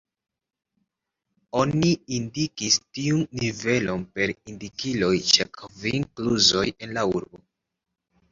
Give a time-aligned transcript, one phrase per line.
[1.63, 7.43] Oni indikis tiun nivelon per indikiloj ĉe kvin kluzoj en la urbo.